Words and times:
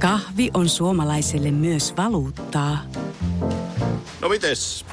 Kahvi 0.00 0.50
on 0.54 0.68
suomalaiselle 0.68 1.50
myös 1.50 1.96
valuuttaa. 1.96 2.78
No 4.20 4.28
mites? 4.28 4.84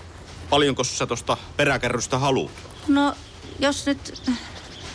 Paljonko 0.49 0.83
sä 0.83 1.07
tosta 1.07 1.37
peräkärrystä 1.57 2.17
haluat? 2.17 2.51
No, 2.87 3.14
jos 3.59 3.85
nyt 3.85 4.22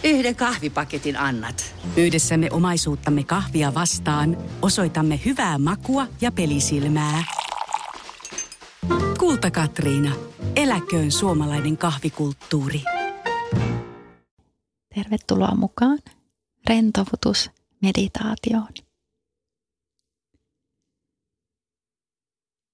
yhden 0.05 0.37
kahvipaketin 0.37 1.17
annat. 1.17 1.75
Yhdessä 1.97 2.37
me 2.37 2.49
omaisuuttamme 2.51 3.25
kahvia 3.25 3.75
vastaan 3.75 4.39
osoitamme 4.63 5.21
hyvää 5.25 5.59
makua 5.59 6.07
ja 6.21 6.33
pelisilmää. 6.33 7.25
Kulta 9.19 9.51
Katriina. 9.51 10.13
Eläköön 10.57 11.13
suomalainen 11.13 11.77
kahvikulttuuri. 11.77 12.83
Tervetuloa 14.95 15.55
mukaan 15.55 15.99
rentoutusmeditaatioon. 16.69 18.69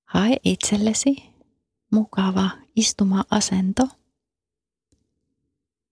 Hae 0.09 0.37
itsellesi 0.45 1.17
mukava 1.93 2.51
istuma-asento. 2.77 3.89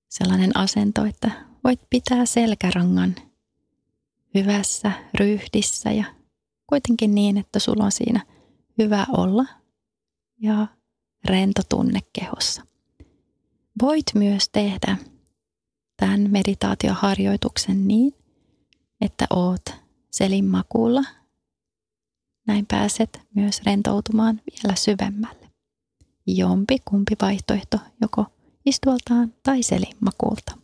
Sellainen 0.08 0.56
asento, 0.56 1.04
että 1.04 1.30
voit 1.64 1.80
pitää 1.90 2.26
selkärangan 2.26 3.14
hyvässä 4.34 4.92
ryhdissä 5.14 5.92
ja 5.92 6.04
kuitenkin 6.66 7.14
niin, 7.14 7.36
että 7.38 7.58
sulla 7.58 7.84
on 7.84 7.92
siinä 7.92 8.26
hyvä 8.78 9.06
olla 9.16 9.46
ja 10.38 10.66
rento 11.24 11.62
tunne 11.68 12.00
kehossa. 12.12 12.62
Voit 13.82 14.06
myös 14.14 14.48
tehdä 14.48 14.96
tämän 15.96 16.30
meditaatioharjoituksen 16.30 17.88
niin, 17.88 18.14
että 19.00 19.26
oot 19.30 19.64
selinmakuulla. 20.10 21.02
Näin 22.46 22.66
pääset 22.66 23.20
myös 23.34 23.62
rentoutumaan 23.62 24.40
vielä 24.46 24.76
syvemmälle. 24.76 25.50
Jompi 26.26 26.78
kumpi 26.84 27.14
vaihtoehto 27.22 27.78
joko 28.00 28.26
istualtaan 28.66 29.34
tai 29.42 29.62
selinmakuulta. 29.62 30.58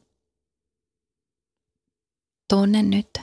Tunne 2.51 2.83
nyt, 2.83 3.21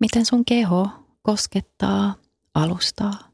miten 0.00 0.26
sun 0.26 0.44
keho 0.44 0.88
koskettaa 1.22 2.14
alustaa. 2.54 3.30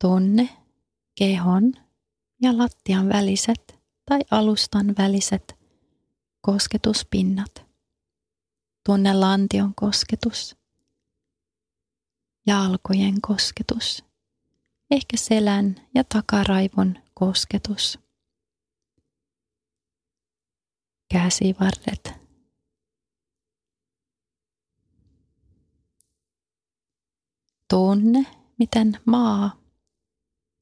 Tunne 0.00 0.48
kehon 1.18 1.72
ja 2.42 2.58
lattian 2.58 3.08
väliset 3.08 3.78
tai 4.06 4.20
alustan 4.30 4.94
väliset 4.98 5.58
kosketuspinnat. 6.40 7.66
Tunne 8.86 9.14
lantion 9.14 9.74
kosketus, 9.74 10.56
jalkojen 12.46 13.20
kosketus, 13.20 14.04
ehkä 14.90 15.16
selän 15.16 15.76
ja 15.94 16.04
takaraivon 16.04 16.94
kosketus. 17.14 17.98
Käsivarret. 21.12 22.12
Tunne, 27.70 28.26
miten 28.58 28.98
maa 29.04 29.56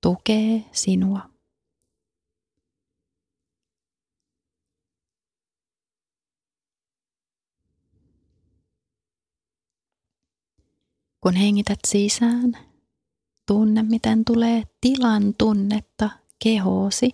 tukee 0.01 0.65
sinua. 0.73 1.34
Kun 11.25 11.37
hengität 11.37 11.79
sisään, 11.87 12.53
tunne 13.47 13.83
miten 13.83 14.25
tulee 14.25 14.63
tilan 14.81 15.35
tunnetta 15.39 16.11
kehoosi. 16.45 17.11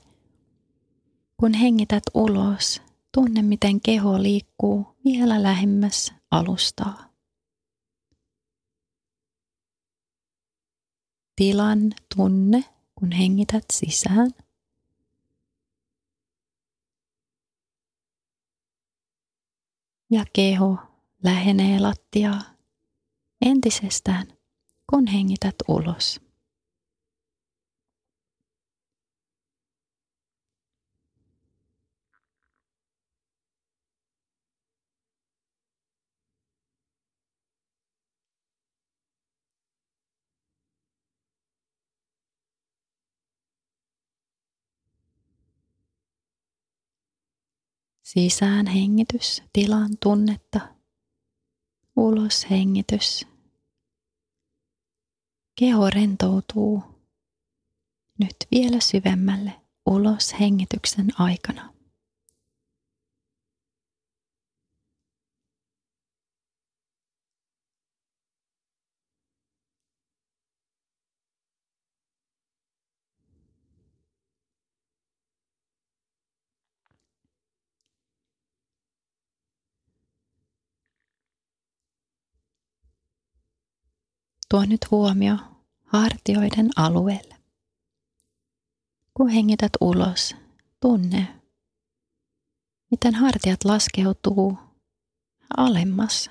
Kun 1.37 1.55
hengität 1.55 2.03
ulos, 2.15 2.83
tunne 3.15 3.43
miten 3.43 3.81
keho 3.81 4.23
liikkuu 4.23 4.87
vielä 5.05 5.43
lähemmäs 5.43 6.15
alustaa. 6.31 7.11
Tilan 11.37 11.93
tunne, 12.17 12.65
kun 12.95 13.13
hengität 13.13 13.65
sisään. 13.73 14.31
Ja 20.11 20.25
keho 20.33 20.77
lähenee 21.25 21.81
lattiaa 21.81 22.60
entisestään, 23.43 24.27
kun 24.91 25.07
hengität 25.07 25.55
ulos. 25.69 26.21
Sisään 48.03 48.67
hengitys, 48.67 49.43
tilan 49.53 49.91
tunnetta. 50.03 50.61
Ulos 51.97 52.51
hengitys, 52.51 53.30
Keho 55.61 55.91
rentoutuu 55.91 56.83
nyt 58.19 58.37
vielä 58.51 58.81
syvemmälle 58.81 59.53
ulos 59.87 60.35
hengityksen 60.41 61.09
aikana. 61.19 61.75
Tuo 84.51 84.65
nyt 84.65 84.91
huomio 84.91 85.37
hartioiden 85.85 86.71
alueelle. 86.77 87.37
Kun 89.15 89.29
hengität 89.29 89.73
ulos, 89.81 90.37
tunne, 90.81 91.41
miten 92.91 93.15
hartiat 93.15 93.65
laskeutuu 93.65 94.59
alemmas. 95.57 96.31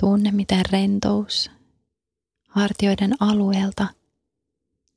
Tunne, 0.00 0.30
miten 0.30 0.64
rentous 0.70 1.50
hartioiden 2.48 3.14
alueelta 3.20 3.88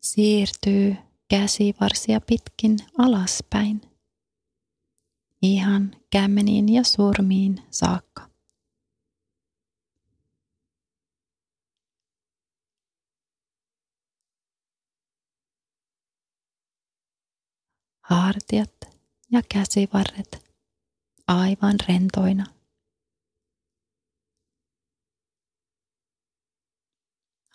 siirtyy 0.01 0.95
käsivarsia 1.27 2.21
pitkin 2.21 2.77
alaspäin 2.97 3.88
ihan 5.41 5.95
kämmeniin 6.09 6.73
ja 6.73 6.83
sormiin 6.83 7.63
saakka. 7.72 8.29
Hartiat 18.01 18.75
ja 19.31 19.41
käsivarret 19.53 20.55
aivan 21.28 21.75
rentoina. 21.87 22.46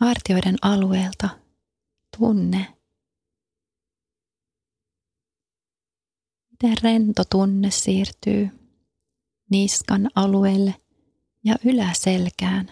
Hartioiden 0.00 0.56
alueelta 0.62 1.28
tunne 2.18 2.76
miten 6.54 6.76
rento 6.82 7.22
tunne 7.30 7.70
siirtyy 7.70 8.48
niskan 9.50 10.10
alueelle 10.14 10.74
ja 11.44 11.56
yläselkään. 11.64 12.70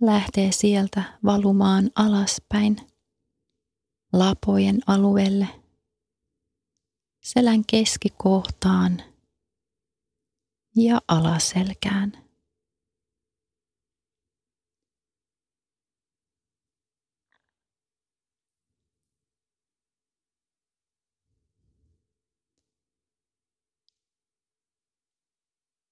Lähtee 0.00 0.52
sieltä 0.52 1.18
valumaan 1.24 1.90
alaspäin 1.94 2.76
lapojen 4.12 4.78
alueelle, 4.86 5.48
selän 7.22 7.64
keskikohtaan 7.66 9.02
ja 10.76 11.00
alaselkään. 11.08 12.25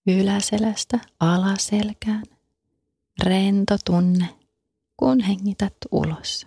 Yläselästä 0.06 0.98
alaselkään. 1.20 2.22
Rento 3.22 3.76
tunne, 3.84 4.28
kun 4.96 5.20
hengität 5.20 5.76
ulos. 5.90 6.46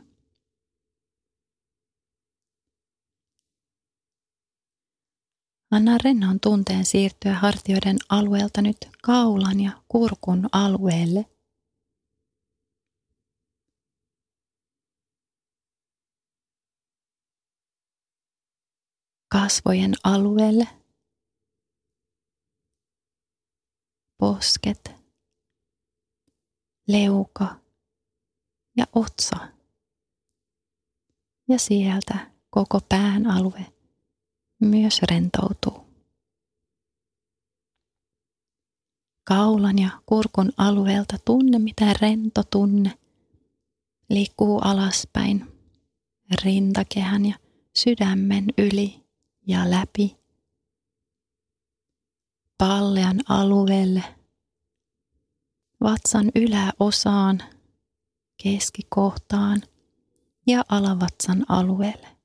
Anna 5.71 5.97
rennon 6.03 6.39
tunteen 6.39 6.85
siirtyä 6.85 7.33
hartioiden 7.33 7.97
alueelta 8.09 8.61
nyt 8.61 8.77
kaulan 9.03 9.59
ja 9.59 9.71
kurkun 9.87 10.49
alueelle. 10.51 11.25
Kasvojen 19.31 19.93
alueelle. 20.03 20.67
Posket. 24.17 24.91
Leuka 26.87 27.55
ja 28.77 28.85
otsa. 28.95 29.37
Ja 31.49 31.59
sieltä 31.59 32.31
koko 32.49 32.79
pään 32.89 33.27
alue 33.27 33.65
myös 34.61 35.01
rentoutuu. 35.01 35.87
Kaulan 39.23 39.79
ja 39.79 39.89
kurkun 40.05 40.51
alueelta 40.57 41.17
tunne, 41.25 41.59
mitä 41.59 41.93
rento 42.01 42.43
tunne 42.43 42.97
liikkuu 44.09 44.59
alaspäin 44.59 45.57
rintakehän 46.43 47.25
ja 47.25 47.35
sydämen 47.75 48.45
yli 48.57 49.03
ja 49.47 49.71
läpi 49.71 50.17
pallean 52.57 53.19
alueelle, 53.29 54.03
vatsan 55.83 56.31
yläosaan, 56.35 57.39
keskikohtaan 58.43 59.61
ja 60.47 60.63
alavatsan 60.69 61.45
alueelle. 61.49 62.17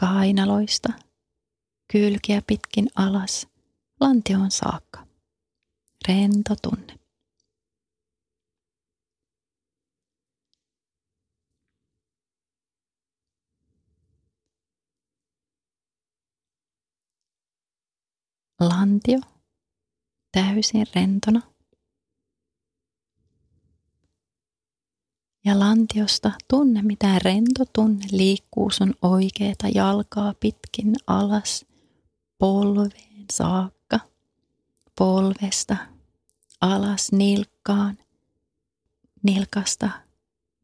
kainaloista, 0.00 0.92
kylkiä 1.92 2.42
pitkin 2.46 2.88
alas, 2.94 3.48
lantioon 4.00 4.50
saakka. 4.50 5.06
Rento 6.08 6.54
tunne. 6.62 7.07
Lantio 18.60 19.20
täysin 20.32 20.86
rentona. 20.94 21.42
ja 25.44 25.58
lantiosta 25.58 26.32
tunne, 26.48 26.82
mitä 26.82 27.18
rento 27.18 27.64
tunne 27.72 28.06
liikkuu 28.10 28.70
sun 28.70 28.94
oikeeta 29.02 29.68
jalkaa 29.68 30.34
pitkin 30.40 30.94
alas 31.06 31.66
polveen 32.38 33.24
saakka, 33.32 34.00
polvesta 34.98 35.76
alas 36.60 37.12
nilkkaan, 37.12 37.98
nilkasta 39.22 39.90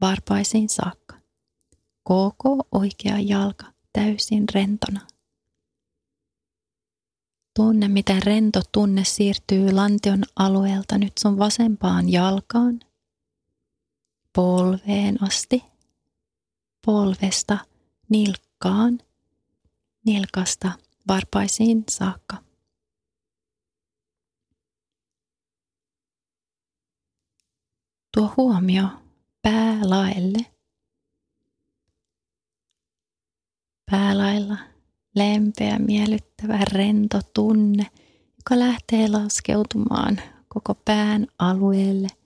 varpaisiin 0.01 0.69
saakka. 0.69 1.15
Koko 2.03 2.69
oikea 2.73 3.19
jalka 3.21 3.67
täysin 3.93 4.45
rentona. 4.55 5.01
Tunne, 7.57 7.89
miten 7.89 8.23
rento 8.23 8.63
tunne 8.73 9.05
siirtyy 9.05 9.73
lantion 9.73 10.23
alueelta 10.37 10.99
nyt 10.99 11.13
sun 11.19 11.39
vasempaan 11.39 12.13
jalkaan– 12.13 12.81
polveen 14.35 15.23
asti, 15.23 15.65
polvesta 16.87 17.59
nilkkaan, 18.09 18.99
nilkasta 20.07 20.73
varpaisiin 21.09 21.85
saakka. 21.91 22.37
Tuo 28.15 28.35
huomio 28.37 28.89
päälaelle. 29.43 30.39
Päälailla 33.91 34.59
lempeä, 35.15 35.79
miellyttävä, 35.79 36.59
rento 36.73 37.21
tunne, 37.35 37.87
joka 38.37 38.59
lähtee 38.59 39.09
laskeutumaan 39.09 40.21
koko 40.49 40.75
pään 40.85 41.27
alueelle– 41.39 42.09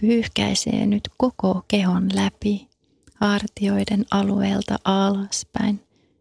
pyyhkäisee 0.00 0.86
nyt 0.86 1.08
koko 1.16 1.64
kehon 1.68 2.08
läpi, 2.14 2.68
hartioiden 3.14 4.06
alueelta 4.10 4.76
alaspäin, 4.84 5.80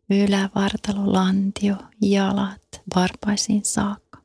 ylävartalo, 0.09 1.13
lantio, 1.13 1.75
jalat, 2.01 2.81
varpaisiin 2.95 3.65
saakka. 3.65 4.21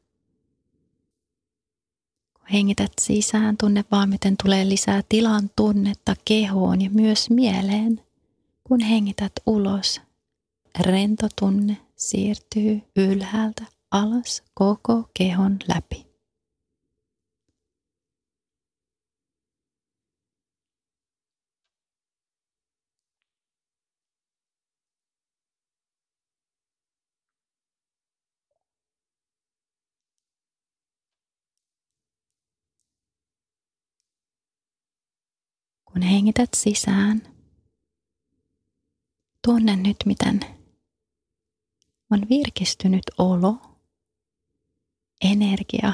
Kun 2.34 2.46
hengität 2.52 2.92
sisään, 3.00 3.56
tunne 3.56 3.84
vaan 3.90 4.08
miten 4.08 4.34
tulee 4.42 4.68
lisää 4.68 5.02
tilan 5.08 5.50
tunnetta 5.56 6.14
kehoon 6.24 6.82
ja 6.82 6.90
myös 6.90 7.30
mieleen. 7.30 8.00
Kun 8.64 8.80
hengität 8.80 9.32
ulos, 9.46 10.00
rento 10.80 11.28
tunne 11.40 11.76
siirtyy 11.96 12.80
ylhäältä 12.96 13.64
alas 13.90 14.42
koko 14.54 15.10
kehon 15.18 15.58
läpi. 15.68 16.12
Kun 35.84 36.02
hengität 36.02 36.50
sisään, 36.56 37.22
tunne 39.42 39.76
nyt 39.76 39.96
miten 40.06 40.61
on 42.12 42.28
virkistynyt 42.28 43.02
olo, 43.18 43.56
energia 45.24 45.92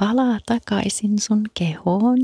palaa 0.00 0.38
takaisin 0.46 1.18
sun 1.18 1.44
kehoon. 1.58 2.18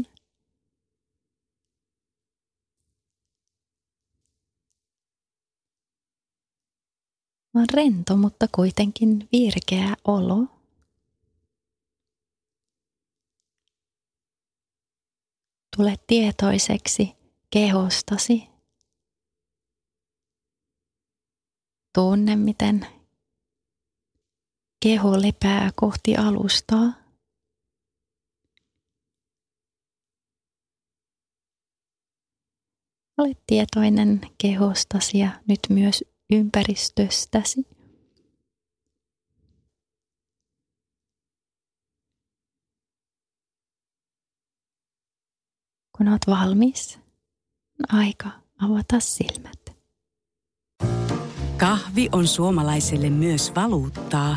On 7.55 7.67
rento, 7.75 8.17
mutta 8.17 8.47
kuitenkin 8.55 9.29
virkeä 9.33 9.97
olo. 10.05 10.47
Tule 15.77 15.97
tietoiseksi 16.07 17.17
kehostasi. 17.51 18.49
Tunne, 21.95 22.37
miten 22.37 22.96
keho 24.87 25.23
lepää 25.23 25.71
kohti 25.75 26.17
alustaa. 26.17 26.93
Ole 33.19 33.33
tietoinen 33.47 34.21
kehostasi 34.43 35.19
ja 35.19 35.31
nyt 35.49 35.61
myös 35.69 36.05
ympäristöstäsi. 36.33 37.67
Kun 45.97 46.09
olet 46.09 46.27
valmis, 46.27 46.99
on 47.81 47.99
aika 48.01 48.31
avata 48.59 49.01
silmät. 49.01 49.77
Kahvi 51.57 52.09
on 52.13 52.27
suomalaiselle 52.27 53.11
myös 53.11 53.55
valuuttaa. 53.55 54.37